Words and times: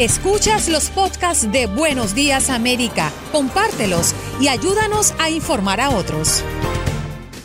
Escuchas 0.00 0.68
los 0.68 0.90
podcasts 0.90 1.52
de 1.52 1.66
Buenos 1.66 2.16
Días 2.16 2.50
América, 2.50 3.12
compártelos 3.30 4.12
y 4.40 4.48
ayúdanos 4.48 5.14
a 5.20 5.30
informar 5.30 5.80
a 5.80 5.90
otros. 5.90 6.42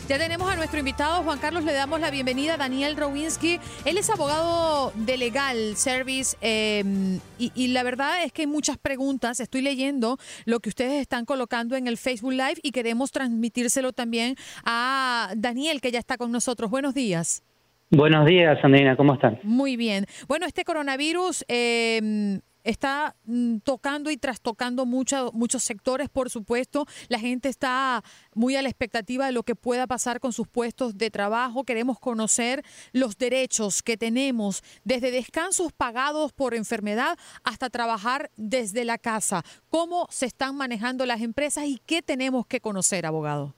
Ya 0.08 0.18
tenemos 0.18 0.50
a 0.50 0.56
nuestro 0.56 0.80
invitado, 0.80 1.22
Juan 1.22 1.38
Carlos, 1.38 1.62
le 1.62 1.72
damos 1.72 2.00
la 2.00 2.10
bienvenida 2.10 2.54
a 2.54 2.56
Daniel 2.56 2.96
Rowinski. 2.96 3.60
Él 3.84 3.98
es 3.98 4.10
abogado 4.10 4.92
de 4.96 5.16
Legal 5.16 5.76
Service 5.76 6.36
em, 6.40 7.20
y, 7.38 7.68
la 7.68 7.84
verdad 7.84 8.24
es 8.24 8.32
que 8.32 8.42
hay 8.42 8.48
muchas 8.48 8.78
preguntas. 8.78 9.38
Estoy 9.38 9.62
leyendo 9.62 10.18
lo 10.44 10.58
que 10.58 10.70
ustedes 10.70 11.00
están 11.00 11.26
colocando 11.26 11.76
en 11.76 11.86
el 11.86 11.98
Facebook 11.98 12.32
Live 12.32 12.58
y 12.64 12.72
queremos 12.72 13.12
transmitírselo 13.12 13.92
también 13.92 14.34
a 14.64 15.32
Daniel, 15.36 15.80
que 15.80 15.92
ya 15.92 16.00
está 16.00 16.18
con 16.18 16.32
nosotros. 16.32 16.68
Buenos 16.68 16.94
días. 16.94 17.44
Buenos 17.92 18.24
días, 18.26 18.56
Andrina, 18.62 18.96
¿cómo 18.96 19.14
están? 19.14 19.40
Muy 19.42 19.76
bien. 19.76 20.06
Bueno, 20.28 20.46
este 20.46 20.64
coronavirus 20.64 21.44
eh, 21.48 22.40
está 22.62 23.16
mm, 23.24 23.58
tocando 23.58 24.12
y 24.12 24.16
trastocando 24.16 24.86
muchos 24.86 25.32
muchos 25.34 25.64
sectores, 25.64 26.08
por 26.08 26.30
supuesto. 26.30 26.86
La 27.08 27.18
gente 27.18 27.48
está 27.48 28.04
muy 28.32 28.54
a 28.54 28.62
la 28.62 28.68
expectativa 28.68 29.26
de 29.26 29.32
lo 29.32 29.42
que 29.42 29.56
pueda 29.56 29.88
pasar 29.88 30.20
con 30.20 30.32
sus 30.32 30.46
puestos 30.46 30.98
de 30.98 31.10
trabajo. 31.10 31.64
Queremos 31.64 31.98
conocer 31.98 32.62
los 32.92 33.18
derechos 33.18 33.82
que 33.82 33.96
tenemos, 33.96 34.62
desde 34.84 35.10
descansos 35.10 35.72
pagados 35.72 36.32
por 36.32 36.54
enfermedad 36.54 37.18
hasta 37.42 37.70
trabajar 37.70 38.30
desde 38.36 38.84
la 38.84 38.98
casa. 38.98 39.42
¿Cómo 39.68 40.06
se 40.10 40.26
están 40.26 40.56
manejando 40.56 41.06
las 41.06 41.22
empresas 41.22 41.64
y 41.66 41.80
qué 41.86 42.02
tenemos 42.02 42.46
que 42.46 42.60
conocer, 42.60 43.04
abogado? 43.04 43.56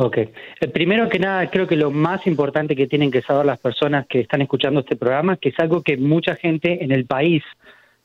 Ok. 0.00 0.16
Eh, 0.16 0.30
primero 0.72 1.08
que 1.08 1.18
nada, 1.18 1.50
creo 1.50 1.66
que 1.66 1.74
lo 1.74 1.90
más 1.90 2.24
importante 2.28 2.76
que 2.76 2.86
tienen 2.86 3.10
que 3.10 3.20
saber 3.20 3.44
las 3.44 3.58
personas 3.58 4.06
que 4.06 4.20
están 4.20 4.40
escuchando 4.40 4.78
este 4.80 4.94
programa, 4.94 5.38
que 5.38 5.48
es 5.48 5.58
algo 5.58 5.82
que 5.82 5.96
mucha 5.96 6.36
gente 6.36 6.84
en 6.84 6.92
el 6.92 7.04
país 7.04 7.42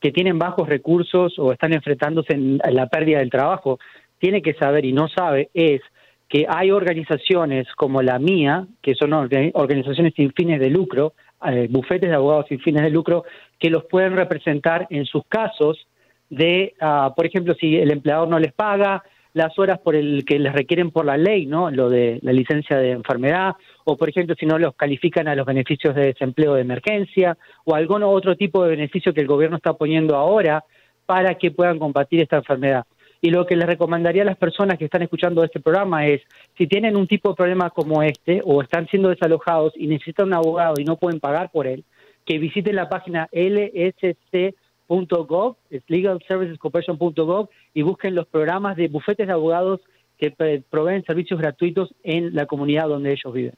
que 0.00 0.10
tienen 0.10 0.36
bajos 0.36 0.68
recursos 0.68 1.38
o 1.38 1.52
están 1.52 1.72
enfrentándose 1.72 2.32
en 2.32 2.58
la 2.58 2.88
pérdida 2.88 3.20
del 3.20 3.30
trabajo, 3.30 3.78
tiene 4.18 4.42
que 4.42 4.54
saber 4.54 4.84
y 4.84 4.92
no 4.92 5.06
sabe 5.06 5.50
es 5.54 5.82
que 6.28 6.46
hay 6.48 6.72
organizaciones 6.72 7.68
como 7.76 8.02
la 8.02 8.18
mía, 8.18 8.66
que 8.82 8.96
son 8.96 9.12
organizaciones 9.12 10.14
sin 10.16 10.32
fines 10.32 10.58
de 10.58 10.70
lucro, 10.70 11.12
eh, 11.46 11.68
bufetes 11.70 12.10
de 12.10 12.16
abogados 12.16 12.46
sin 12.48 12.58
fines 12.58 12.82
de 12.82 12.90
lucro, 12.90 13.22
que 13.60 13.70
los 13.70 13.84
pueden 13.84 14.16
representar 14.16 14.88
en 14.90 15.04
sus 15.06 15.24
casos 15.28 15.86
de, 16.28 16.74
ah, 16.80 17.12
por 17.14 17.24
ejemplo, 17.24 17.54
si 17.54 17.76
el 17.76 17.92
empleador 17.92 18.26
no 18.26 18.40
les 18.40 18.52
paga, 18.52 19.04
las 19.34 19.58
horas 19.58 19.78
por 19.80 19.94
el 19.96 20.24
que 20.24 20.38
les 20.38 20.52
requieren 20.52 20.90
por 20.90 21.04
la 21.04 21.16
ley, 21.16 21.44
¿no? 21.44 21.70
Lo 21.70 21.90
de 21.90 22.20
la 22.22 22.32
licencia 22.32 22.78
de 22.78 22.92
enfermedad 22.92 23.54
o 23.84 23.96
por 23.96 24.08
ejemplo 24.08 24.34
si 24.38 24.46
no 24.46 24.58
los 24.58 24.74
califican 24.74 25.28
a 25.28 25.34
los 25.34 25.44
beneficios 25.44 25.94
de 25.94 26.06
desempleo 26.06 26.54
de 26.54 26.62
emergencia 26.62 27.36
o 27.64 27.74
algún 27.74 28.02
otro 28.04 28.36
tipo 28.36 28.62
de 28.62 28.70
beneficio 28.70 29.12
que 29.12 29.20
el 29.20 29.26
gobierno 29.26 29.56
está 29.56 29.74
poniendo 29.74 30.16
ahora 30.16 30.64
para 31.04 31.34
que 31.34 31.50
puedan 31.50 31.78
combatir 31.78 32.20
esta 32.20 32.36
enfermedad. 32.36 32.86
Y 33.20 33.30
lo 33.30 33.46
que 33.46 33.56
les 33.56 33.66
recomendaría 33.66 34.22
a 34.22 34.26
las 34.26 34.36
personas 34.36 34.78
que 34.78 34.84
están 34.84 35.02
escuchando 35.02 35.42
este 35.42 35.60
programa 35.60 36.06
es, 36.06 36.20
si 36.56 36.66
tienen 36.66 36.94
un 36.94 37.06
tipo 37.06 37.30
de 37.30 37.34
problema 37.34 37.70
como 37.70 38.02
este 38.02 38.40
o 38.44 38.62
están 38.62 38.86
siendo 38.88 39.08
desalojados 39.08 39.72
y 39.76 39.86
necesitan 39.86 40.26
un 40.26 40.34
abogado 40.34 40.74
y 40.78 40.84
no 40.84 40.96
pueden 40.96 41.20
pagar 41.20 41.50
por 41.50 41.66
él, 41.66 41.84
que 42.24 42.38
visiten 42.38 42.76
la 42.76 42.88
página 42.88 43.28
lsc 43.32 44.54
.gov, 44.88 45.56
es 45.70 45.82
legalservicescorporation.gov 45.88 47.48
y 47.72 47.82
busquen 47.82 48.14
los 48.14 48.26
programas 48.26 48.76
de 48.76 48.88
bufetes 48.88 49.26
de 49.26 49.32
abogados 49.32 49.80
que 50.18 50.30
proveen 50.70 51.04
servicios 51.04 51.40
gratuitos 51.40 51.94
en 52.02 52.34
la 52.34 52.46
comunidad 52.46 52.88
donde 52.88 53.12
ellos 53.12 53.32
viven. 53.32 53.54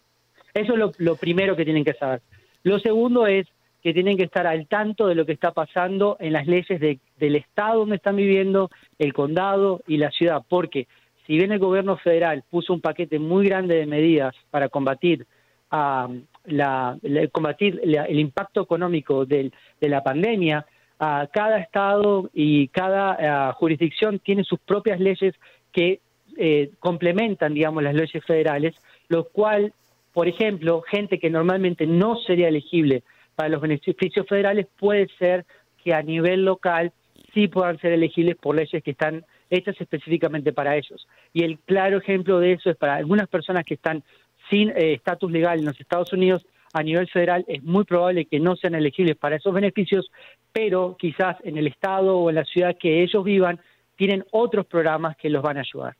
Eso 0.55 0.73
es 0.73 0.99
lo, 0.99 1.17
primero 1.17 1.55
que 1.55 1.65
tienen 1.65 1.85
que 1.85 1.93
saber. 1.93 2.23
Lo 2.63 2.79
segundo 2.79 3.27
es 3.27 3.47
que 3.83 3.93
tienen 3.93 4.17
que 4.17 4.25
estar 4.25 4.47
al 4.47 4.67
tanto 4.67 5.07
de 5.07 5.15
lo 5.15 5.27
que 5.27 5.33
está 5.33 5.53
pasando 5.53 6.17
en 6.19 6.33
las 6.33 6.47
leyes 6.47 6.81
del 6.81 7.37
estado 7.37 7.81
donde 7.81 7.97
están 7.97 8.17
viviendo, 8.17 8.71
el 8.99 9.13
condado 9.13 9.83
y 9.87 9.99
la 9.99 10.11
ciudad, 10.11 10.43
porque 10.49 10.89
si 11.27 11.37
bien 11.37 11.53
el 11.53 11.59
gobierno 11.59 11.97
federal 11.99 12.43
puso 12.51 12.73
un 12.73 12.81
paquete 12.81 13.19
muy 13.19 13.47
grande 13.47 13.77
de 13.77 13.87
medidas 13.87 14.35
para 14.51 14.69
combatir 14.69 15.27
la, 15.71 16.99
combatir 17.33 17.81
el 17.83 18.19
impacto 18.19 18.63
económico 18.63 19.27
de 19.27 19.53
la 19.81 20.03
pandemia, 20.03 20.65
cada 20.99 21.59
estado 21.59 22.31
y 22.33 22.69
cada 22.69 23.53
jurisdicción 23.53 24.19
tiene 24.19 24.45
sus 24.45 24.59
propias 24.61 24.99
leyes 25.01 25.35
que 25.73 26.01
eh, 26.39 26.71
complementan, 26.81 27.55
digamos, 27.55 27.83
las 27.83 27.95
leyes 27.95 28.25
federales, 28.25 28.75
lo 29.09 29.25
cual, 29.25 29.73
por 30.13 30.29
ejemplo, 30.29 30.83
gente 30.83 31.19
que 31.19 31.31
normalmente 31.31 31.87
no 31.87 32.17
sería 32.17 32.49
elegible 32.49 33.03
para 33.35 33.49
los 33.49 33.61
beneficios 33.61 34.27
federales 34.27 34.67
puede 34.79 35.09
ser 35.19 35.45
que 35.83 35.95
a 35.95 36.03
nivel 36.03 36.45
local 36.45 36.93
sí 37.33 37.49
puedan 37.49 37.79
ser 37.79 37.93
elegibles 37.93 38.37
por 38.37 38.57
leyes 38.57 38.83
que 38.83 38.91
están 38.91 39.25
hechas 39.51 39.81
específicamente 39.81 40.53
para 40.53 40.77
ellos. 40.77 41.07
Y 41.33 41.45
el 41.45 41.59
claro 41.59 41.99
ejemplo 41.99 42.41
de 42.41 42.53
eso 42.53 42.71
es 42.71 42.77
para 42.77 42.97
algunas 42.97 43.29
personas 43.29 43.65
que 43.65 43.75
están 43.75 44.03
sin 44.51 44.71
eh, 44.71 44.95
estatus 44.95 45.31
legal 45.31 45.59
en 45.59 45.67
los 45.67 45.81
Estados 45.81 46.13
Unidos, 46.13 46.45
a 46.73 46.83
nivel 46.83 47.09
federal 47.09 47.45
es 47.49 47.63
muy 47.63 47.85
probable 47.85 48.27
que 48.27 48.41
no 48.41 48.57
sean 48.57 48.75
elegibles 48.75 49.17
para 49.17 49.37
esos 49.37 49.53
beneficios, 49.53 50.11
pero 50.53 50.97
quizás 50.99 51.37
en 51.45 51.57
el 51.57 51.67
estado 51.67 52.19
o 52.19 52.29
en 52.29 52.37
la 52.37 52.45
ciudad 52.45 52.77
que 52.79 53.03
ellos 53.03 53.25
vivan 53.25 53.61
tienen 53.97 54.25
otros 54.31 54.67
programas 54.67 55.17
que 55.17 55.31
los 55.31 55.43
van 55.43 55.57
a 55.59 55.61
ayudar. 55.61 55.97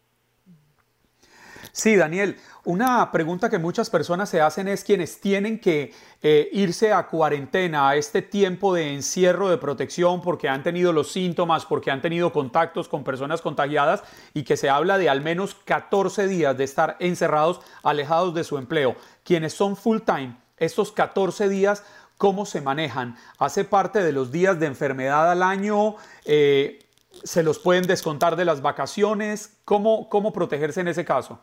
Sí, 1.73 1.95
Daniel, 1.95 2.37
una 2.65 3.13
pregunta 3.13 3.51
que 3.51 3.59
muchas 3.59 3.91
personas 3.91 4.31
se 4.31 4.41
hacen 4.41 4.67
es 4.67 4.83
quienes 4.83 5.21
tienen 5.21 5.61
que 5.61 5.93
eh, 6.23 6.49
irse 6.53 6.93
a 6.93 7.07
cuarentena, 7.07 7.91
a 7.91 7.97
este 7.97 8.23
tiempo 8.23 8.75
de 8.75 8.95
encierro 8.95 9.51
de 9.51 9.59
protección 9.59 10.23
porque 10.23 10.49
han 10.49 10.63
tenido 10.63 10.95
los 10.95 11.13
síntomas, 11.13 11.67
porque 11.67 11.91
han 11.91 12.01
tenido 12.01 12.33
contactos 12.33 12.89
con 12.89 13.05
personas 13.05 13.43
contagiadas 13.43 14.05
y 14.33 14.45
que 14.45 14.57
se 14.57 14.71
habla 14.71 14.97
de 14.97 15.11
al 15.11 15.21
menos 15.21 15.55
14 15.55 16.27
días 16.29 16.57
de 16.57 16.65
estar 16.65 16.97
encerrados, 16.99 17.61
alejados 17.83 18.35
de 18.35 18.45
su 18.45 18.57
empleo. 18.57 18.97
Quienes 19.23 19.53
son 19.53 19.77
full 19.77 19.99
time, 20.01 20.35
estos 20.59 20.93
14 20.93 21.49
días, 21.49 21.85
¿cómo 22.19 22.47
se 22.47 22.61
manejan? 22.61 23.17
¿Hace 23.39 23.65
parte 23.65 24.03
de 24.03 24.13
los 24.13 24.33
días 24.33 24.59
de 24.59 24.67
enfermedad 24.67 25.31
al 25.31 25.43
año? 25.43 25.97
Eh, 26.25 26.81
¿Se 27.25 27.43
los 27.43 27.59
pueden 27.59 27.85
descontar 27.85 28.37
de 28.37 28.45
las 28.45 28.63
vacaciones? 28.63 29.61
¿Cómo, 29.65 30.09
cómo 30.09 30.33
protegerse 30.33 30.81
en 30.81 30.89
ese 30.89 31.05
caso? 31.05 31.41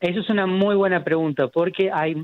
Eso 0.00 0.20
es 0.20 0.28
una 0.28 0.46
muy 0.46 0.74
buena 0.74 1.02
pregunta, 1.02 1.48
porque 1.48 1.90
hay, 1.90 2.14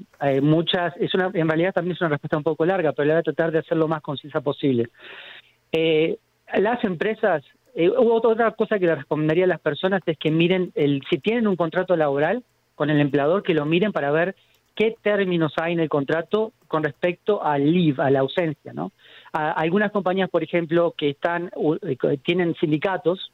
muchas, 0.43 0.95
es 0.99 1.15
una, 1.15 1.31
en 1.33 1.49
realidad 1.49 1.73
también 1.73 1.95
es 1.95 2.00
una 2.03 2.11
respuesta 2.11 2.37
un 2.37 2.43
poco 2.43 2.67
larga, 2.67 2.93
pero 2.93 3.06
le 3.06 3.15
voy 3.15 3.21
a 3.21 3.23
tratar 3.23 3.53
de 3.53 3.61
hacerlo 3.61 3.84
lo 3.84 3.89
más 3.89 4.03
concisa 4.03 4.43
posible. 4.43 4.91
Eh, 5.73 6.19
las 6.59 6.83
empresas, 6.84 7.43
eh, 7.75 7.89
otra 7.89 8.50
cosa 8.50 8.79
que 8.79 8.87
le 8.87 8.97
recomendaría 8.97 9.45
a 9.45 9.49
las 9.49 9.61
personas 9.61 10.03
es 10.05 10.19
que 10.19 10.31
miren, 10.31 10.73
el, 10.75 11.03
si 11.09 11.19
tienen 11.19 11.47
un 11.47 11.56
contrato 11.56 11.97
laboral 11.97 12.45
con 12.75 12.91
el 12.91 13.00
empleador, 13.00 13.43
que 13.43 13.55
lo 13.55 13.65
miren 13.65 13.93
para 13.93 14.11
ver 14.11 14.34
qué 14.81 14.97
términos 15.03 15.53
hay 15.61 15.75
en 15.75 15.81
el 15.81 15.91
contrato 15.91 16.55
con 16.67 16.83
respecto 16.83 17.45
al 17.45 17.71
leave, 17.71 18.03
a 18.03 18.09
la 18.09 18.21
ausencia, 18.21 18.73
¿no? 18.73 18.93
algunas 19.31 19.93
compañías, 19.93 20.31
por 20.31 20.43
ejemplo, 20.43 20.95
que 20.97 21.11
están 21.11 21.51
eh, 21.83 21.99
tienen 22.25 22.55
sindicatos, 22.55 23.31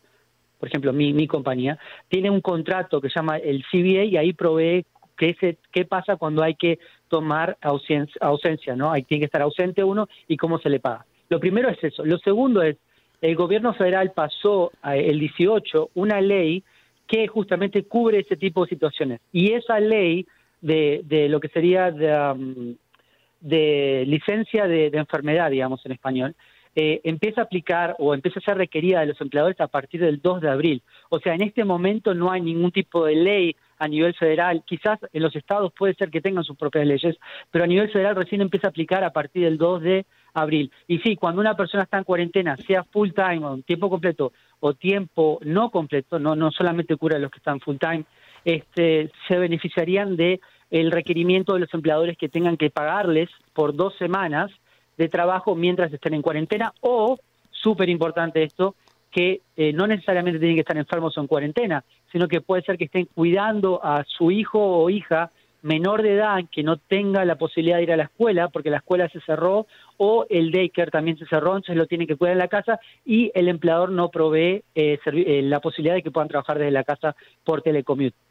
por 0.58 0.68
ejemplo, 0.68 0.92
mi, 0.92 1.12
mi 1.12 1.28
compañía, 1.28 1.78
tiene 2.08 2.30
un 2.30 2.40
contrato 2.40 3.00
que 3.00 3.10
se 3.10 3.20
llama 3.20 3.36
el 3.36 3.64
CBA 3.70 4.04
y 4.06 4.16
ahí 4.16 4.32
provee 4.32 4.84
qué, 5.16 5.36
se, 5.38 5.58
qué 5.70 5.84
pasa 5.84 6.16
cuando 6.16 6.42
hay 6.42 6.56
que 6.56 6.80
tomar 7.06 7.56
ausencia, 7.60 8.74
¿no? 8.74 8.90
Hay 8.90 9.04
tiene 9.04 9.20
que 9.20 9.26
estar 9.26 9.42
ausente 9.42 9.84
uno 9.84 10.08
y 10.26 10.36
cómo 10.36 10.58
se 10.58 10.68
le 10.68 10.80
paga. 10.80 11.06
Lo 11.28 11.38
primero 11.38 11.68
es 11.68 11.78
eso. 11.84 12.04
Lo 12.04 12.18
segundo 12.18 12.60
es, 12.60 12.76
el 13.20 13.36
gobierno 13.36 13.72
federal 13.72 14.10
pasó 14.10 14.72
el 14.82 15.20
18 15.20 15.90
una 15.94 16.20
ley 16.20 16.64
que 17.06 17.28
justamente 17.28 17.84
cubre 17.84 18.18
ese 18.18 18.36
tipo 18.36 18.64
de 18.64 18.70
situaciones. 18.70 19.20
Y 19.30 19.52
esa 19.52 19.78
ley 19.78 20.26
de, 20.60 21.02
de 21.04 21.28
lo 21.28 21.40
que 21.40 21.48
sería 21.48 21.90
de, 21.90 22.32
um, 22.32 22.76
de 23.40 24.04
licencia 24.06 24.66
de, 24.66 24.86
enfermedad, 24.86 25.50
digamos 25.50 25.84
en 25.86 25.92
español, 25.92 26.34
eh, 26.74 27.00
empieza 27.04 27.40
a 27.40 27.44
aplicar 27.44 27.96
o 27.98 28.12
empieza 28.12 28.38
a 28.38 28.42
ser 28.42 28.58
requerida 28.58 29.00
de 29.00 29.06
los 29.06 29.20
empleadores 29.20 29.58
a 29.60 29.68
partir 29.68 30.00
del 30.00 30.20
2 30.20 30.42
de 30.42 30.50
abril. 30.50 30.82
O 31.08 31.18
sea, 31.20 31.34
en 31.34 31.42
este 31.42 31.64
momento 31.64 32.12
no 32.12 32.30
hay 32.30 32.42
ningún 32.42 32.70
tipo 32.70 33.06
de 33.06 33.14
ley 33.14 33.56
a 33.78 33.88
nivel 33.88 34.14
federal. 34.14 34.62
Quizás 34.66 34.98
en 35.12 35.22
los 35.22 35.34
estados 35.34 35.72
puede 35.72 35.94
ser 35.94 36.10
que 36.10 36.20
tengan 36.20 36.44
sus 36.44 36.56
propias 36.56 36.86
leyes, 36.86 37.16
pero 37.50 37.64
a 37.64 37.66
nivel 37.66 37.90
federal 37.90 38.16
recién 38.16 38.42
empieza 38.42 38.68
a 38.68 38.70
aplicar 38.70 39.04
a 39.04 39.12
partir 39.12 39.44
del 39.44 39.56
2 39.56 39.82
de 39.82 40.06
abril. 40.34 40.70
Y 40.86 40.98
sí, 40.98 41.16
cuando 41.16 41.40
una 41.40 41.56
persona 41.56 41.84
está 41.84 41.98
en 41.98 42.04
cuarentena, 42.04 42.56
sea 42.66 42.84
full 42.84 43.10
time 43.12 43.44
o 43.44 43.56
tiempo 43.58 43.88
completo 43.88 44.32
o 44.60 44.74
tiempo 44.74 45.38
no 45.42 45.70
completo, 45.70 46.18
no, 46.18 46.36
no 46.36 46.50
solamente 46.50 46.96
cura 46.96 47.16
a 47.16 47.20
los 47.20 47.30
que 47.30 47.38
están 47.38 47.60
full 47.60 47.76
time, 47.76 48.04
este, 48.44 49.10
se 49.26 49.38
beneficiarían 49.38 50.16
de 50.16 50.40
el 50.80 50.90
requerimiento 50.90 51.54
de 51.54 51.60
los 51.60 51.72
empleadores 51.74 52.18
que 52.18 52.28
tengan 52.28 52.56
que 52.56 52.70
pagarles 52.70 53.30
por 53.52 53.74
dos 53.74 53.96
semanas 53.96 54.50
de 54.96 55.08
trabajo 55.08 55.54
mientras 55.54 55.92
estén 55.92 56.14
en 56.14 56.22
cuarentena 56.22 56.72
o, 56.80 57.18
súper 57.50 57.88
importante 57.88 58.42
esto, 58.42 58.74
que 59.10 59.40
eh, 59.56 59.72
no 59.72 59.86
necesariamente 59.86 60.38
tienen 60.38 60.56
que 60.56 60.60
estar 60.60 60.76
enfermos 60.76 61.16
o 61.16 61.20
en 61.20 61.26
cuarentena, 61.26 61.84
sino 62.12 62.28
que 62.28 62.40
puede 62.40 62.62
ser 62.62 62.76
que 62.76 62.84
estén 62.84 63.06
cuidando 63.06 63.80
a 63.82 64.04
su 64.04 64.30
hijo 64.30 64.60
o 64.60 64.90
hija 64.90 65.30
menor 65.62 66.02
de 66.02 66.14
edad 66.14 66.44
que 66.52 66.62
no 66.62 66.76
tenga 66.76 67.24
la 67.24 67.36
posibilidad 67.36 67.78
de 67.78 67.84
ir 67.84 67.92
a 67.92 67.96
la 67.96 68.04
escuela 68.04 68.48
porque 68.48 68.70
la 68.70 68.76
escuela 68.76 69.08
se 69.08 69.20
cerró 69.22 69.66
o 69.96 70.26
el 70.28 70.52
daycare 70.52 70.90
también 70.90 71.18
se 71.18 71.26
cerró, 71.26 71.56
entonces 71.56 71.76
lo 71.76 71.86
tiene 71.86 72.06
que 72.06 72.16
cuidar 72.16 72.34
en 72.34 72.38
la 72.38 72.48
casa 72.48 72.78
y 73.04 73.32
el 73.34 73.48
empleador 73.48 73.90
no 73.90 74.10
provee 74.10 74.62
eh, 74.74 74.98
eh, 75.04 75.42
la 75.42 75.60
posibilidad 75.60 75.94
de 75.94 76.02
que 76.02 76.10
puedan 76.10 76.28
trabajar 76.28 76.58
desde 76.58 76.70
la 76.70 76.84
casa 76.84 77.16
por 77.42 77.62
telecommute. 77.62 78.25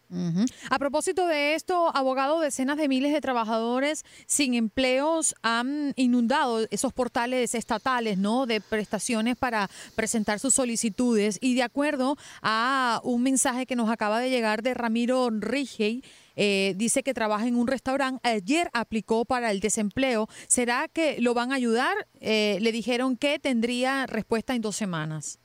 A 0.70 0.80
propósito 0.80 1.28
de 1.28 1.56
esto, 1.56 1.96
abogado, 1.96 2.40
decenas 2.40 2.78
de 2.78 2.88
miles 2.88 3.12
de 3.12 3.22
trabajadores 3.22 4.06
sin 4.28 4.54
empleos 4.54 5.36
han 5.42 5.94
inundado 5.96 6.66
esos 6.70 6.94
portales 6.94 7.56
estatales, 7.56 8.18
¿no? 8.18 8.46
De 8.46 8.62
prestaciones 8.62 9.36
para 9.36 9.70
presentar 9.96 10.40
sus 10.40 10.54
solicitudes 10.54 11.40
y 11.42 11.56
de 11.56 11.64
acuerdo 11.64 12.18
a 12.42 13.02
un 13.04 13.24
mensaje 13.24 13.66
que 13.66 13.76
nos 13.76 13.90
acaba 13.90 14.20
de 14.20 14.30
llegar 14.30 14.62
de 14.62 14.74
Ramiro 14.74 15.30
Rigey, 15.32 16.04
eh, 16.36 16.74
dice 16.76 17.02
que 17.02 17.14
trabaja 17.14 17.48
en 17.48 17.56
un 17.56 17.68
restaurante, 17.68 18.20
ayer 18.28 18.70
aplicó 18.74 19.26
para 19.26 19.52
el 19.52 19.60
desempleo. 19.60 20.28
¿Será 20.48 20.88
que 20.88 21.18
lo 21.20 21.34
van 21.34 21.52
a 21.52 21.56
ayudar? 21.56 22.08
Eh, 22.20 22.58
le 22.62 22.72
dijeron 22.72 23.16
que 23.18 23.40
tendría 23.40 24.06
respuesta 24.06 24.54
en 24.56 24.62
dos 24.62 24.76
semanas. 24.76 25.40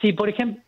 Sí, 0.00 0.12
por 0.12 0.28
ejemplo, 0.28 0.62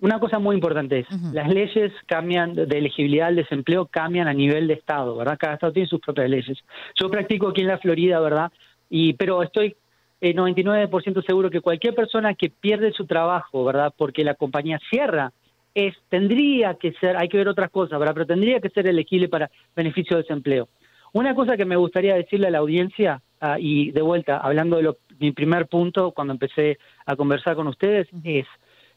una 0.00 0.18
cosa 0.20 0.38
muy 0.38 0.56
importante 0.56 1.00
es, 1.00 1.06
las 1.32 1.48
leyes 1.48 1.92
cambian 2.06 2.54
de 2.54 2.64
elegibilidad 2.64 3.28
al 3.28 3.36
desempleo, 3.36 3.86
cambian 3.86 4.28
a 4.28 4.34
nivel 4.34 4.66
de 4.66 4.74
estado, 4.74 5.16
¿verdad? 5.16 5.38
Cada 5.38 5.54
estado 5.54 5.72
tiene 5.72 5.88
sus 5.88 6.00
propias 6.00 6.28
leyes. 6.28 6.58
Yo 6.94 7.10
practico 7.10 7.48
aquí 7.48 7.62
en 7.62 7.68
la 7.68 7.78
Florida, 7.78 8.20
¿verdad? 8.20 8.52
Y, 8.90 9.14
pero 9.14 9.42
estoy 9.42 9.74
99% 10.20 11.24
seguro 11.24 11.50
que 11.50 11.60
cualquier 11.60 11.94
persona 11.94 12.34
que 12.34 12.50
pierde 12.50 12.92
su 12.92 13.06
trabajo, 13.06 13.64
¿verdad? 13.64 13.92
Porque 13.96 14.24
la 14.24 14.34
compañía 14.34 14.78
cierra, 14.90 15.32
es, 15.74 15.94
tendría 16.08 16.74
que 16.74 16.92
ser, 16.92 17.16
hay 17.16 17.28
que 17.28 17.36
ver 17.36 17.48
otras 17.48 17.70
cosas, 17.70 17.98
¿verdad? 17.98 18.14
Pero 18.14 18.26
tendría 18.26 18.60
que 18.60 18.70
ser 18.70 18.86
elegible 18.86 19.28
para 19.28 19.50
beneficio 19.74 20.16
de 20.16 20.22
desempleo. 20.22 20.68
Una 21.12 21.34
cosa 21.34 21.56
que 21.56 21.64
me 21.64 21.76
gustaría 21.76 22.14
decirle 22.14 22.48
a 22.48 22.50
la 22.50 22.58
audiencia, 22.58 23.22
ah, 23.40 23.56
y 23.58 23.90
de 23.92 24.02
vuelta, 24.02 24.38
hablando 24.38 24.78
de 24.78 24.94
mi 25.18 25.32
primer 25.32 25.66
punto 25.66 26.12
cuando 26.12 26.32
empecé 26.32 26.78
a 27.04 27.14
conversar 27.14 27.56
con 27.56 27.66
ustedes, 27.66 28.08
es 28.24 28.46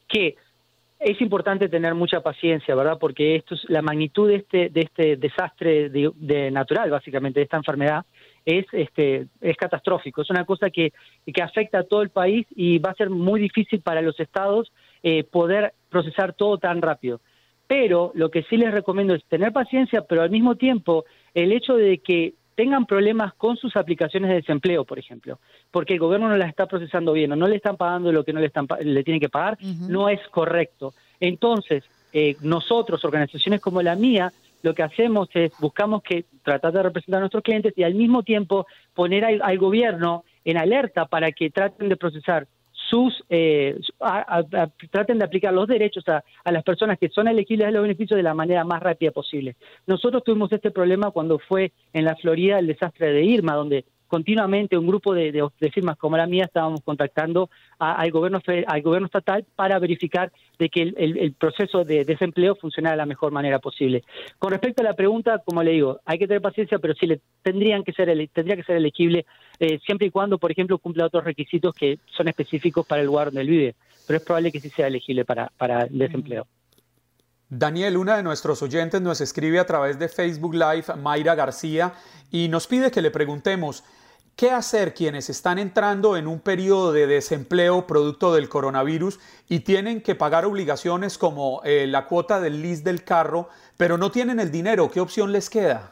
que 0.07 0.35
es 0.99 1.21
importante 1.21 1.69
tener 1.69 1.95
mucha 1.95 2.21
paciencia, 2.21 2.75
¿verdad? 2.75 2.97
Porque 2.99 3.37
esto 3.37 3.55
es, 3.55 3.63
la 3.69 3.81
magnitud 3.81 4.27
de 4.27 4.35
este, 4.35 4.69
de 4.69 4.81
este 4.81 5.15
desastre 5.15 5.89
de, 5.89 6.51
natural, 6.51 6.91
básicamente, 6.91 7.39
de 7.39 7.45
esta 7.45 7.57
enfermedad, 7.57 8.05
es, 8.45 8.65
este, 8.73 9.27
es 9.39 9.55
catastrófico. 9.55 10.21
Es 10.21 10.29
una 10.29 10.45
cosa 10.45 10.69
que, 10.69 10.91
que 11.25 11.41
afecta 11.41 11.79
a 11.79 11.83
todo 11.83 12.01
el 12.01 12.09
país 12.09 12.45
y 12.53 12.79
va 12.79 12.91
a 12.91 12.95
ser 12.95 13.09
muy 13.09 13.39
difícil 13.39 13.81
para 13.81 14.01
los 14.01 14.19
estados 14.19 14.73
eh, 15.01 15.23
poder 15.23 15.73
procesar 15.89 16.33
todo 16.33 16.57
tan 16.57 16.81
rápido. 16.81 17.21
Pero 17.65 18.11
lo 18.15 18.29
que 18.29 18.43
sí 18.43 18.57
les 18.57 18.73
recomiendo 18.73 19.15
es 19.15 19.23
tener 19.25 19.53
paciencia, 19.53 20.01
pero 20.01 20.21
al 20.21 20.31
mismo 20.31 20.55
tiempo 20.55 21.05
el 21.33 21.53
hecho 21.53 21.75
de 21.75 21.99
que 21.99 22.33
tengan 22.59 22.85
problemas 22.85 23.33
con 23.35 23.55
sus 23.55 23.77
aplicaciones 23.77 24.27
de 24.27 24.35
desempleo, 24.35 24.83
por 24.83 24.99
ejemplo, 24.99 25.39
porque 25.71 25.93
el 25.93 25.99
gobierno 25.99 26.27
no 26.27 26.35
las 26.35 26.49
está 26.49 26.65
procesando 26.65 27.13
bien 27.13 27.31
o 27.31 27.37
no 27.37 27.47
le 27.47 27.55
están 27.55 27.77
pagando 27.77 28.11
lo 28.11 28.25
que 28.25 28.33
no 28.33 28.41
le, 28.41 28.47
están, 28.47 28.67
le 28.81 29.01
tienen 29.05 29.21
que 29.21 29.29
pagar, 29.29 29.57
no 29.87 30.09
es 30.09 30.19
correcto. 30.27 30.93
Entonces, 31.21 31.85
eh, 32.11 32.35
nosotros, 32.41 33.05
organizaciones 33.05 33.61
como 33.61 33.81
la 33.81 33.95
mía, 33.95 34.33
lo 34.61 34.75
que 34.75 34.83
hacemos 34.83 35.29
es 35.35 35.53
buscamos 35.61 36.03
que 36.03 36.25
tratar 36.43 36.73
de 36.73 36.83
representar 36.83 37.19
a 37.19 37.21
nuestros 37.21 37.43
clientes 37.43 37.71
y 37.77 37.83
al 37.83 37.95
mismo 37.95 38.23
tiempo 38.23 38.67
poner 38.93 39.23
al 39.23 39.57
gobierno 39.57 40.25
en 40.43 40.57
alerta 40.57 41.05
para 41.05 41.31
que 41.31 41.51
traten 41.51 41.87
de 41.87 41.95
procesar 41.95 42.45
sus 42.89 43.23
eh, 43.29 43.79
traten 44.91 45.19
de 45.19 45.25
aplicar 45.25 45.53
los 45.53 45.67
derechos 45.67 46.03
a, 46.07 46.23
las 46.51 46.63
personas 46.63 46.97
que 46.97 47.09
son 47.09 47.27
elegibles 47.27 47.67
a 47.67 47.71
los 47.71 47.83
beneficios 47.83 48.17
de 48.17 48.23
la 48.23 48.33
manera 48.33 48.63
más 48.63 48.81
rápida 48.81 49.11
posible. 49.11 49.55
Nosotros 49.85 50.23
tuvimos 50.23 50.51
este 50.51 50.71
problema 50.71 51.11
cuando 51.11 51.39
fue 51.39 51.71
en 51.93 52.05
la 52.05 52.15
Florida 52.15 52.59
el 52.59 52.67
desastre 52.67 53.11
de 53.11 53.23
Irma, 53.23 53.53
donde 53.53 53.85
continuamente 54.09 54.77
un 54.77 54.87
grupo 54.87 55.13
de, 55.13 55.47
firmas 55.71 55.95
como 55.95 56.17
la 56.17 56.27
mía 56.27 56.45
estábamos 56.45 56.81
contactando 56.81 57.49
al 57.77 58.11
gobierno 58.11 58.41
al 58.67 58.81
gobierno 58.81 59.05
estatal 59.05 59.45
para 59.55 59.79
verificar 59.79 60.31
de 60.57 60.69
que 60.69 60.81
el, 60.81 61.33
proceso 61.33 61.85
de 61.85 62.03
desempleo 62.03 62.55
funcionara 62.55 62.95
de 62.95 62.97
la 62.97 63.05
mejor 63.05 63.31
manera 63.31 63.59
posible. 63.59 64.03
Con 64.37 64.51
respecto 64.51 64.81
a 64.81 64.85
la 64.85 64.95
pregunta, 64.95 65.41
como 65.45 65.63
le 65.63 65.71
digo, 65.71 65.99
hay 66.03 66.17
que 66.19 66.27
tener 66.27 66.41
paciencia, 66.41 66.79
pero 66.79 66.93
sí 66.95 67.05
le 67.05 67.21
tendrían 67.43 67.83
que 67.83 67.93
ser 67.93 68.09
tendría 68.33 68.57
que 68.57 68.63
ser 68.63 68.75
elegible 68.75 69.25
eh, 69.59 69.79
siempre 69.85 70.07
y 70.07 70.11
cuando, 70.11 70.37
por 70.39 70.51
ejemplo, 70.51 70.79
cumpla 70.79 71.05
otros 71.05 71.23
requisitos 71.23 71.73
que 71.73 71.99
son 72.07 72.27
específicos 72.27 72.85
para 72.85 73.01
el 73.01 73.07
lugar 73.07 73.27
donde 73.27 73.41
él 73.41 73.47
vive. 73.47 73.75
Pero 74.07 74.17
es 74.17 74.25
probable 74.25 74.51
que 74.51 74.59
sí 74.59 74.69
sea 74.69 74.87
elegible 74.87 75.23
para, 75.23 75.51
para 75.55 75.83
el 75.83 75.97
desempleo. 75.97 76.47
Daniel, 77.49 77.97
una 77.97 78.17
de 78.17 78.23
nuestros 78.23 78.61
oyentes 78.61 79.01
nos 79.01 79.21
escribe 79.21 79.59
a 79.59 79.65
través 79.65 79.97
de 79.97 80.07
Facebook 80.07 80.53
Live, 80.53 80.85
Mayra 81.01 81.35
García, 81.35 81.93
y 82.31 82.47
nos 82.47 82.67
pide 82.67 82.91
que 82.91 83.01
le 83.01 83.11
preguntemos, 83.11 83.83
¿Qué 84.39 84.51
hacer 84.51 84.93
quienes 84.93 85.29
están 85.29 85.59
entrando 85.59 86.15
en 86.15 86.25
un 86.25 86.39
periodo 86.39 86.93
de 86.93 87.07
desempleo 87.07 87.85
producto 87.85 88.33
del 88.33 88.47
coronavirus 88.47 89.19
y 89.49 89.59
tienen 89.59 89.99
que 90.01 90.15
pagar 90.15 90.45
obligaciones 90.45 91.17
como 91.17 91.61
eh, 91.65 91.87
la 91.87 92.05
cuota 92.05 92.39
del 92.39 92.61
lease 92.61 92.85
del 92.85 93.03
carro, 93.03 93.49
pero 93.75 93.97
no 93.97 94.11
tienen 94.11 94.39
el 94.39 94.49
dinero? 94.49 94.89
¿Qué 94.89 95.01
opción 95.01 95.33
les 95.33 95.49
queda? 95.49 95.89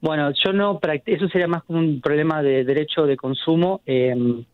Bueno, 0.00 0.30
yo 0.44 0.52
no, 0.52 0.78
eso 1.04 1.28
sería 1.30 1.48
más 1.48 1.64
un 1.66 2.00
problema 2.00 2.44
de 2.44 2.62
derecho 2.62 3.06
de 3.06 3.16
consumo. 3.16 3.80
Em, 3.86 4.44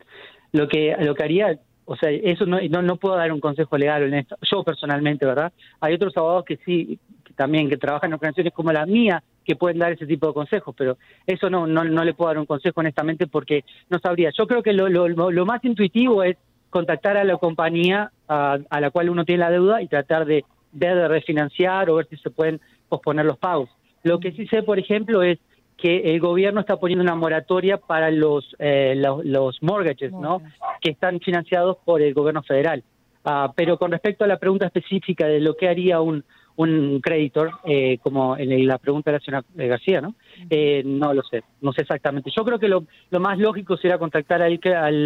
lo 0.52 0.66
que 0.66 0.96
lo 0.98 1.14
que 1.14 1.22
haría, 1.22 1.58
o 1.92 1.96
sea, 1.96 2.08
eso 2.08 2.46
no, 2.46 2.60
no, 2.60 2.96
puedo 2.98 3.16
dar 3.16 3.32
un 3.32 3.40
consejo 3.40 3.76
legal 3.76 4.14
en. 4.14 4.24
Yo 4.42 4.62
personalmente, 4.62 5.26
¿verdad? 5.26 5.52
Hay 5.80 5.94
otros 5.94 6.16
abogados 6.16 6.44
que 6.44 6.56
sí, 6.64 7.00
también 7.34 7.68
que 7.68 7.78
trabajan 7.78 8.10
en 8.10 8.14
organizaciones 8.14 8.52
como 8.52 8.70
la 8.70 8.86
mía, 8.86 9.24
que 9.44 9.56
pueden 9.56 9.80
dar 9.80 9.90
ese 9.90 10.06
tipo 10.06 10.28
de 10.28 10.32
consejos, 10.32 10.72
pero 10.78 10.98
eso 11.26 11.50
no, 11.50 11.66
no, 11.66 11.82
no 11.82 12.04
le 12.04 12.14
puedo 12.14 12.28
dar 12.28 12.38
un 12.38 12.46
consejo 12.46 12.78
honestamente 12.78 13.26
porque 13.26 13.64
no 13.88 13.98
sabría. 13.98 14.30
Yo 14.38 14.46
creo 14.46 14.62
que 14.62 14.72
lo, 14.72 14.88
lo, 14.88 15.08
lo 15.08 15.46
más 15.46 15.64
intuitivo 15.64 16.22
es 16.22 16.36
contactar 16.70 17.16
a 17.16 17.24
la 17.24 17.36
compañía 17.38 18.12
a, 18.28 18.60
la 18.70 18.90
cual 18.92 19.10
uno 19.10 19.24
tiene 19.24 19.40
la 19.40 19.50
deuda 19.50 19.82
y 19.82 19.88
tratar 19.88 20.26
de 20.26 20.44
ver 20.70 20.94
de 20.94 21.08
refinanciar 21.08 21.90
o 21.90 21.96
ver 21.96 22.06
si 22.08 22.18
se 22.18 22.30
pueden 22.30 22.60
posponer 22.88 23.26
los 23.26 23.36
pagos. 23.36 23.68
Lo 24.04 24.20
que 24.20 24.30
sí 24.30 24.46
sé, 24.46 24.62
por 24.62 24.78
ejemplo, 24.78 25.24
es 25.24 25.40
que 25.80 26.12
el 26.12 26.20
gobierno 26.20 26.60
está 26.60 26.76
poniendo 26.76 27.02
una 27.02 27.14
moratoria 27.14 27.78
para 27.78 28.10
los, 28.10 28.54
eh, 28.58 28.94
los, 28.96 29.62
mortgages, 29.62 30.12
¿no? 30.12 30.42
Que 30.80 30.90
están 30.90 31.20
financiados 31.20 31.78
por 31.84 32.02
el 32.02 32.14
gobierno 32.14 32.42
federal. 32.42 32.82
Ah, 33.24 33.52
pero 33.54 33.78
con 33.78 33.90
respecto 33.90 34.24
a 34.24 34.28
la 34.28 34.38
pregunta 34.38 34.66
específica 34.66 35.26
de 35.26 35.40
lo 35.40 35.54
que 35.54 35.68
haría 35.68 36.00
un, 36.00 36.24
un 36.56 37.00
creditor, 37.00 37.52
eh, 37.64 37.98
como 38.02 38.36
en 38.36 38.66
la 38.66 38.78
pregunta 38.78 39.10
de 39.10 39.18
la 39.18 39.24
señora 39.24 39.44
García, 39.54 40.00
¿no? 40.00 40.14
Eh, 40.48 40.82
no 40.84 41.14
lo 41.14 41.22
sé, 41.22 41.42
no 41.60 41.72
sé 41.72 41.82
exactamente. 41.82 42.30
Yo 42.34 42.44
creo 42.44 42.58
que 42.58 42.68
lo, 42.68 42.84
más 43.18 43.38
lógico 43.38 43.76
sería 43.76 43.98
contactar 43.98 44.42
al, 44.42 44.60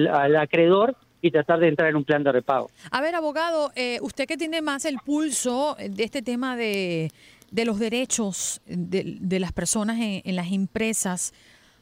al, 0.09 0.37
acreedor 0.37 0.97
y 1.21 1.31
tratar 1.31 1.61
de 1.61 1.69
entrar 1.69 1.89
en 1.89 1.97
un 1.97 2.05
plan 2.05 2.23
de 2.25 2.33
repago. 2.33 2.71
A 2.91 3.01
ver, 3.01 3.15
abogado, 3.15 3.71
eh, 3.77 3.99
usted 4.03 4.27
que 4.27 4.37
tiene 4.37 4.63
más 4.63 4.85
el 4.85 4.99
pulso 4.99 5.77
de 5.79 6.03
este 6.03 6.23
tema 6.23 6.57
de, 6.57 7.11
de 7.55 7.65
los 7.65 7.79
derechos 7.79 8.61
de, 8.67 9.17
de 9.21 9.39
las 9.39 9.53
personas 9.53 9.99
en, 10.01 10.35
las 10.35 10.51
empresas, 10.51 11.33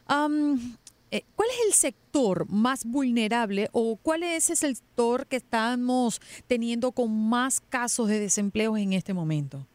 ¿cuál 0.07 1.49
es 1.49 1.67
el 1.67 1.73
sector 1.73 2.47
más 2.51 2.85
vulnerable 2.85 3.69
o 3.73 3.97
cuál 3.97 4.23
es 4.23 4.51
ese 4.51 4.75
sector 4.75 5.27
que 5.27 5.37
estamos 5.37 6.21
teniendo 6.47 6.93
con 6.93 7.31
más 7.31 7.63
casos 7.63 8.09
de 8.09 8.21
desempleo 8.21 8.77
en 8.77 8.93
este 8.93 9.15
momento? 9.15 9.67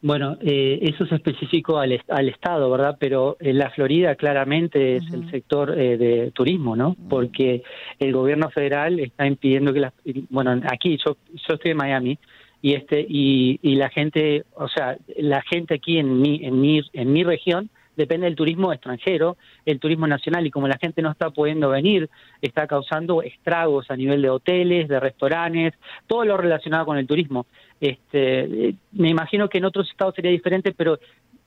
Bueno, 0.00 0.36
eh, 0.40 0.78
eso 0.82 1.04
es 1.04 1.12
específico 1.12 1.78
al, 1.78 2.00
al, 2.08 2.28
Estado, 2.28 2.70
¿verdad? 2.70 2.96
Pero 2.98 3.36
en 3.40 3.58
la 3.58 3.70
Florida 3.70 4.14
claramente 4.14 4.96
es 4.96 5.12
el 5.12 5.28
sector 5.30 5.78
eh, 5.78 5.96
de 5.96 6.30
turismo, 6.32 6.76
¿no? 6.76 6.96
Porque 7.08 7.62
el 7.98 8.12
gobierno 8.12 8.50
federal 8.50 8.98
está 9.00 9.26
impidiendo 9.26 9.72
que 9.72 9.80
las... 9.80 9.92
Bueno, 10.28 10.60
aquí 10.70 10.98
yo, 11.04 11.16
yo 11.32 11.54
estoy 11.54 11.72
en 11.72 11.76
Miami 11.76 12.18
y 12.62 12.74
este 12.74 13.04
y, 13.06 13.58
y 13.60 13.74
la 13.74 13.90
gente, 13.90 14.44
o 14.54 14.68
sea, 14.68 14.96
la 15.18 15.42
gente 15.42 15.74
aquí 15.74 15.98
en 15.98 16.22
mi, 16.22 16.40
en 16.44 16.60
mi, 16.60 16.80
en 16.92 17.12
mi 17.12 17.24
región 17.24 17.68
depende 17.96 18.26
del 18.26 18.36
turismo 18.36 18.72
extranjero, 18.72 19.36
el 19.66 19.78
turismo 19.78 20.06
nacional, 20.06 20.46
y 20.46 20.50
como 20.50 20.68
la 20.68 20.78
gente 20.78 21.02
no 21.02 21.10
está 21.10 21.30
pudiendo 21.30 21.68
venir, 21.68 22.08
está 22.40 22.66
causando 22.66 23.20
estragos 23.20 23.90
a 23.90 23.96
nivel 23.96 24.22
de 24.22 24.30
hoteles, 24.30 24.88
de 24.88 24.98
restaurantes, 24.98 25.74
todo 26.06 26.24
lo 26.24 26.36
relacionado 26.36 26.86
con 26.86 26.96
el 26.96 27.06
turismo. 27.06 27.46
Este, 27.80 28.76
me 28.92 29.10
imagino 29.10 29.48
que 29.48 29.58
en 29.58 29.66
otros 29.66 29.90
estados 29.90 30.14
sería 30.14 30.30
diferente, 30.30 30.72
pero 30.72 30.98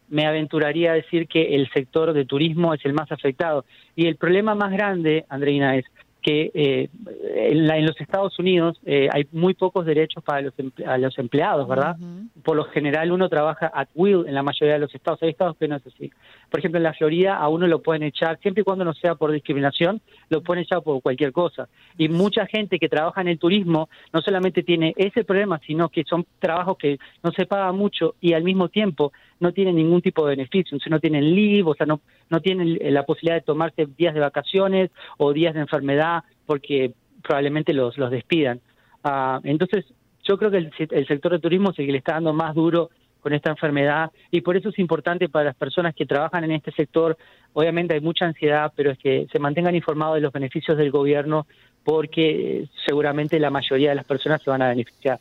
me 0.07 0.27
aventuraría 0.27 0.91
a 0.91 0.95
decir 0.95 1.27
que 1.27 1.55
el 1.55 1.67
sector 1.71 2.13
de 2.13 2.25
turismo 2.25 2.73
es 2.73 2.85
el 2.85 2.93
más 2.93 3.11
afectado. 3.11 3.65
Y 3.95 4.05
el 4.05 4.17
problema 4.17 4.53
más 4.53 4.71
grande, 4.71 5.25
Andreina, 5.29 5.75
es 5.77 5.85
que 6.25 6.49
eh, 6.55 6.89
en, 7.35 7.85
los 7.85 8.01
Estados 8.01 8.39
Unidos 8.39 8.79
eh, 8.83 9.07
hay 9.13 9.27
muy 9.31 9.53
pocos 9.53 9.85
derechos 9.85 10.23
para 10.23 10.41
los, 10.41 10.53
a 10.87 10.97
los 10.97 11.15
empleados, 11.19 11.67
¿verdad? 11.67 11.97
Por 12.43 12.57
lo 12.57 12.63
general 12.63 13.11
uno 13.11 13.29
trabaja 13.29 13.71
at 13.71 13.89
will 13.93 14.25
en 14.27 14.33
la 14.33 14.41
mayoría 14.41 14.73
de 14.73 14.79
los 14.79 14.95
estados. 14.95 15.21
Hay 15.21 15.29
estados 15.29 15.55
que 15.57 15.67
no 15.67 15.75
es 15.75 15.85
así. 15.85 16.11
Por 16.49 16.59
ejemplo, 16.59 16.79
en 16.79 16.83
la 16.83 16.93
Florida 16.93 17.37
a 17.37 17.47
uno 17.47 17.67
lo 17.67 17.83
pueden 17.83 18.01
echar, 18.01 18.39
siempre 18.39 18.61
y 18.61 18.63
cuando 18.63 18.83
no 18.83 18.95
sea 18.95 19.13
por 19.13 19.31
discriminación, 19.31 20.01
lo 20.29 20.41
pueden 20.41 20.63
echar 20.63 20.81
por 20.81 20.99
cualquier 21.03 21.31
cosa. 21.31 21.69
Y 21.95 22.09
mucha 22.09 22.47
gente 22.47 22.79
que 22.79 22.89
trabaja 22.89 23.21
en 23.21 23.27
el 23.27 23.37
turismo 23.37 23.87
no 24.11 24.21
solamente 24.21 24.63
tiene 24.63 24.95
ese 24.97 25.25
problema, 25.25 25.61
sino 25.67 25.89
que 25.89 26.05
son 26.05 26.25
trabajos 26.39 26.77
que 26.79 26.97
no 27.21 27.31
se 27.33 27.45
paga 27.45 27.71
mucho 27.71 28.15
y 28.19 28.33
al 28.33 28.43
mismo 28.43 28.69
tiempo 28.69 29.11
no 29.39 29.51
tienen 29.51 29.75
ningún 29.75 30.01
tipo 30.01 30.25
de 30.25 30.35
beneficio, 30.35 30.77
o 30.77 30.79
sea, 30.79 30.89
no 30.89 30.99
tienen 30.99 31.35
leave, 31.35 31.69
o 31.69 31.75
sea, 31.75 31.85
no, 31.85 31.99
no 32.29 32.39
tienen 32.39 32.79
la 32.93 33.03
posibilidad 33.03 33.35
de 33.35 33.41
tomarse 33.41 33.85
días 33.85 34.13
de 34.13 34.21
vacaciones 34.21 34.89
o 35.17 35.33
días 35.33 35.53
de 35.53 35.59
enfermedad 35.59 36.14
porque 36.45 36.93
probablemente 37.21 37.73
los, 37.73 37.97
los 37.97 38.11
despidan. 38.11 38.61
Ah, 39.03 39.39
entonces, 39.43 39.85
yo 40.25 40.37
creo 40.37 40.51
que 40.51 40.57
el, 40.57 41.07
sector 41.07 41.31
de 41.31 41.39
turismo 41.39 41.71
es 41.71 41.79
el 41.79 41.85
que 41.85 41.91
le 41.91 41.97
está 41.99 42.13
dando 42.13 42.33
más 42.33 42.55
duro 42.55 42.89
con 43.21 43.33
esta 43.33 43.51
enfermedad 43.51 44.11
y 44.29 44.41
por 44.41 44.55
eso 44.57 44.69
es 44.69 44.79
importante 44.79 45.29
para 45.29 45.45
las 45.45 45.55
personas 45.55 45.95
que 45.95 46.05
trabajan 46.05 46.43
en 46.43 46.51
este 46.51 46.71
sector, 46.71 47.17
obviamente 47.53 47.95
hay 47.95 48.01
mucha 48.01 48.25
ansiedad, 48.25 48.71
pero 48.75 48.91
es 48.91 48.99
que 48.99 49.27
se 49.31 49.39
mantengan 49.39 49.75
informados 49.75 50.15
de 50.15 50.21
los 50.21 50.31
beneficios 50.31 50.77
del 50.77 50.91
gobierno 50.91 51.47
porque 51.83 52.67
seguramente 52.85 53.39
la 53.39 53.49
mayoría 53.49 53.89
de 53.89 53.95
las 53.95 54.05
personas 54.05 54.41
se 54.43 54.49
van 54.49 54.61
a 54.61 54.69
beneficiar. 54.69 55.19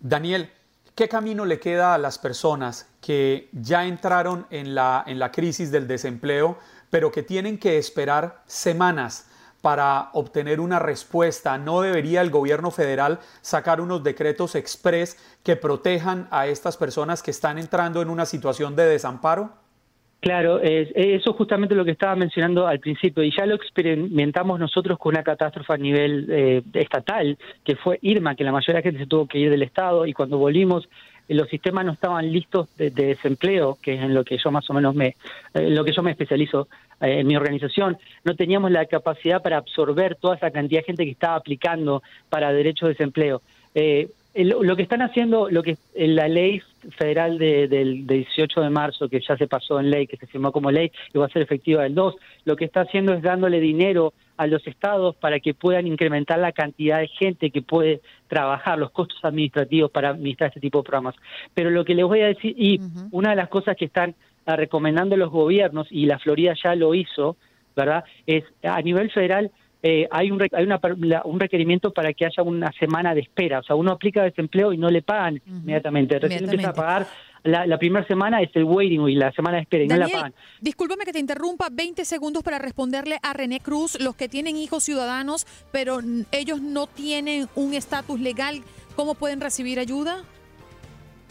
Daniel, 0.00 0.48
¿qué 0.94 1.08
camino 1.08 1.44
le 1.44 1.58
queda 1.58 1.94
a 1.94 1.98
las 1.98 2.18
personas 2.18 2.92
que 3.00 3.48
ya 3.52 3.86
entraron 3.86 4.46
en 4.50 4.74
la, 4.74 5.04
en 5.06 5.18
la 5.18 5.32
crisis 5.32 5.72
del 5.72 5.88
desempleo, 5.88 6.58
pero 6.90 7.10
que 7.10 7.22
tienen 7.22 7.58
que 7.58 7.78
esperar 7.78 8.42
semanas? 8.46 9.30
Para 9.66 10.10
obtener 10.12 10.60
una 10.60 10.78
respuesta? 10.78 11.58
¿No 11.58 11.80
debería 11.80 12.20
el 12.20 12.30
gobierno 12.30 12.70
federal 12.70 13.18
sacar 13.40 13.80
unos 13.80 14.04
decretos 14.04 14.54
express 14.54 15.16
que 15.42 15.56
protejan 15.56 16.28
a 16.30 16.46
estas 16.46 16.76
personas 16.76 17.20
que 17.20 17.32
están 17.32 17.58
entrando 17.58 18.00
en 18.00 18.08
una 18.08 18.26
situación 18.26 18.76
de 18.76 18.84
desamparo? 18.84 19.50
Claro, 20.20 20.60
eso 20.60 20.92
es 20.94 21.24
justamente 21.36 21.74
lo 21.74 21.84
que 21.84 21.90
estaba 21.90 22.14
mencionando 22.14 22.68
al 22.68 22.78
principio 22.78 23.24
y 23.24 23.36
ya 23.36 23.44
lo 23.44 23.56
experimentamos 23.56 24.60
nosotros 24.60 25.00
con 25.00 25.16
una 25.16 25.24
catástrofe 25.24 25.72
a 25.72 25.76
nivel 25.78 26.28
eh, 26.30 26.62
estatal, 26.74 27.36
que 27.64 27.74
fue 27.74 27.98
Irma, 28.02 28.36
que 28.36 28.44
la 28.44 28.52
mayoría 28.52 28.74
de 28.74 28.80
la 28.80 28.84
gente 28.84 29.00
se 29.00 29.08
tuvo 29.08 29.26
que 29.26 29.38
ir 29.38 29.50
del 29.50 29.64
Estado 29.64 30.06
y 30.06 30.12
cuando 30.12 30.38
volvimos 30.38 30.88
los 31.28 31.48
sistemas 31.48 31.84
no 31.84 31.92
estaban 31.92 32.30
listos 32.30 32.68
de, 32.76 32.90
desempleo, 32.90 33.78
que 33.82 33.94
es 33.94 34.02
en 34.02 34.14
lo 34.14 34.24
que 34.24 34.38
yo 34.38 34.50
más 34.50 34.68
o 34.70 34.74
menos 34.74 34.94
me, 34.94 35.16
eh, 35.54 35.70
lo 35.70 35.84
que 35.84 35.92
yo 35.92 36.02
me 36.02 36.12
especializo 36.12 36.68
eh, 37.00 37.20
en 37.20 37.26
mi 37.26 37.36
organización, 37.36 37.98
no 38.24 38.36
teníamos 38.36 38.70
la 38.70 38.86
capacidad 38.86 39.42
para 39.42 39.56
absorber 39.56 40.16
toda 40.16 40.36
esa 40.36 40.50
cantidad 40.50 40.80
de 40.80 40.86
gente 40.86 41.04
que 41.04 41.10
estaba 41.10 41.36
aplicando 41.36 42.02
para 42.28 42.52
derecho 42.52 42.86
de 42.86 42.92
desempleo. 42.92 43.42
Eh, 43.74 44.08
lo 44.38 44.76
que 44.76 44.82
están 44.82 45.00
haciendo, 45.00 45.48
lo 45.48 45.62
que 45.62 45.78
la 45.94 46.28
ley 46.28 46.60
federal 46.98 47.38
del 47.38 48.06
18 48.06 48.60
de 48.60 48.68
marzo, 48.68 49.08
que 49.08 49.20
ya 49.26 49.34
se 49.34 49.46
pasó 49.46 49.80
en 49.80 49.90
ley, 49.90 50.06
que 50.06 50.18
se 50.18 50.26
firmó 50.26 50.52
como 50.52 50.70
ley 50.70 50.92
y 51.14 51.18
va 51.18 51.24
a 51.24 51.30
ser 51.30 51.40
efectiva 51.40 51.86
el 51.86 51.94
2, 51.94 52.14
lo 52.44 52.54
que 52.54 52.66
está 52.66 52.82
haciendo 52.82 53.14
es 53.14 53.22
dándole 53.22 53.60
dinero 53.60 54.12
a 54.36 54.46
los 54.46 54.66
estados 54.66 55.16
para 55.16 55.40
que 55.40 55.54
puedan 55.54 55.86
incrementar 55.86 56.38
la 56.38 56.52
cantidad 56.52 56.98
de 56.98 57.08
gente 57.08 57.50
que 57.50 57.62
puede 57.62 58.00
trabajar, 58.28 58.78
los 58.78 58.90
costos 58.90 59.18
administrativos 59.24 59.90
para 59.90 60.10
administrar 60.10 60.48
este 60.48 60.60
tipo 60.60 60.78
de 60.78 60.84
programas. 60.84 61.14
Pero 61.54 61.70
lo 61.70 61.84
que 61.84 61.94
les 61.94 62.04
voy 62.04 62.20
a 62.20 62.26
decir, 62.26 62.54
y 62.56 62.80
una 63.10 63.30
de 63.30 63.36
las 63.36 63.48
cosas 63.48 63.76
que 63.76 63.86
están 63.86 64.14
ah, 64.46 64.56
recomendando 64.56 65.16
los 65.16 65.30
gobiernos, 65.30 65.88
y 65.90 66.06
la 66.06 66.18
Florida 66.18 66.54
ya 66.62 66.74
lo 66.74 66.94
hizo, 66.94 67.36
¿verdad? 67.74 68.04
Es 68.26 68.44
a 68.62 68.80
nivel 68.82 69.10
federal 69.10 69.50
eh, 69.88 70.08
hay, 70.10 70.32
un, 70.32 70.42
hay 70.42 70.64
una, 70.64 70.80
un 71.24 71.38
requerimiento 71.38 71.92
para 71.92 72.12
que 72.12 72.26
haya 72.26 72.42
una 72.42 72.72
semana 72.72 73.14
de 73.14 73.20
espera. 73.20 73.60
O 73.60 73.62
sea, 73.62 73.76
uno 73.76 73.92
aplica 73.92 74.24
desempleo 74.24 74.72
y 74.72 74.78
no 74.78 74.90
le 74.90 75.00
pagan 75.00 75.40
inmediatamente. 75.46 76.18
Recién 76.18 76.42
empieza 76.42 76.70
a 76.70 76.72
pagar 76.72 77.06
la, 77.44 77.78
primera 77.78 78.04
semana 78.08 78.42
es 78.42 78.50
el 78.54 78.64
waiting 78.64 79.08
y 79.08 79.14
la 79.14 79.30
semana 79.30 79.58
de 79.58 79.62
espera 79.62 79.84
y 79.84 79.86
no 79.86 79.96
la 79.96 80.08
pagan. 80.08 80.34
Discúlpame 80.60 81.04
que 81.04 81.12
te 81.12 81.20
interrumpa, 81.20 81.68
20 81.70 82.04
segundos 82.04 82.42
para 82.42 82.58
responderle 82.58 83.20
a 83.22 83.32
René 83.32 83.60
Cruz, 83.60 83.96
los 84.00 84.16
que 84.16 84.28
tienen 84.28 84.56
hijos 84.56 84.82
ciudadanos, 84.82 85.46
pero 85.70 86.00
ellos 86.32 86.60
no 86.60 86.88
tienen 86.88 87.46
un 87.54 87.74
estatus 87.74 88.18
legal, 88.18 88.62
¿cómo 88.96 89.14
pueden 89.14 89.40
recibir 89.40 89.78
ayuda? 89.78 90.24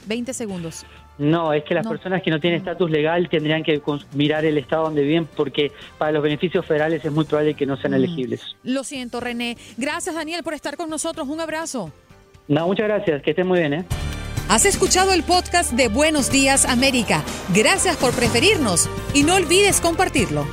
20 0.07 0.33
segundos. 0.33 0.85
No, 1.17 1.53
es 1.53 1.63
que 1.63 1.73
las 1.73 1.87
personas 1.87 2.21
que 2.21 2.29
no 2.29 2.39
tienen 2.39 2.59
estatus 2.59 2.91
legal 2.91 3.29
tendrían 3.29 3.63
que 3.63 3.81
mirar 4.13 4.43
el 4.45 4.57
estado 4.57 4.83
donde 4.83 5.01
viven 5.03 5.25
porque 5.25 5.71
para 5.97 6.11
los 6.11 6.21
beneficios 6.21 6.65
federales 6.65 7.03
es 7.05 7.11
muy 7.11 7.25
probable 7.25 7.53
que 7.53 7.65
no 7.65 7.77
sean 7.77 7.91
mm. 7.91 7.95
elegibles. 7.95 8.55
Lo 8.63 8.83
siento, 8.83 9.19
René. 9.21 9.57
Gracias, 9.77 10.15
Daniel, 10.15 10.43
por 10.43 10.53
estar 10.53 10.75
con 10.75 10.89
nosotros. 10.89 11.27
Un 11.27 11.39
abrazo. 11.39 11.91
No, 12.47 12.67
muchas 12.67 12.87
gracias. 12.87 13.21
Que 13.21 13.31
estén 13.31 13.47
muy 13.47 13.59
bien, 13.59 13.73
¿eh? 13.73 13.85
Has 14.49 14.65
escuchado 14.65 15.11
el 15.13 15.23
podcast 15.23 15.71
de 15.71 15.87
Buenos 15.87 16.29
Días 16.29 16.65
América. 16.65 17.23
Gracias 17.53 17.97
por 17.97 18.13
preferirnos 18.13 18.89
y 19.13 19.23
no 19.23 19.35
olvides 19.35 19.81
compartirlo. 19.81 20.45